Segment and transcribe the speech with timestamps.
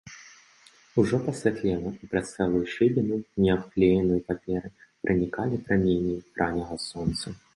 [1.01, 4.73] Ужо пасвятлела, і праз цэлую шыбіну, не абклееную паперай,
[5.05, 7.25] пранікалі праменні ранняга сонца.